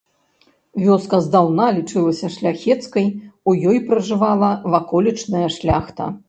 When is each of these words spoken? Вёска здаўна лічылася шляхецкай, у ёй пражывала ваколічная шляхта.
Вёска 0.85 1.17
здаўна 1.25 1.67
лічылася 1.75 2.27
шляхецкай, 2.37 3.05
у 3.53 3.55
ёй 3.73 3.77
пражывала 3.91 4.51
ваколічная 4.79 5.45
шляхта. 5.59 6.11